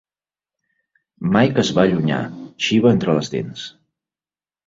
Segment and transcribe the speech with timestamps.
[1.35, 2.21] Mike es va allunyar,
[2.67, 3.67] Xiva entre les dents.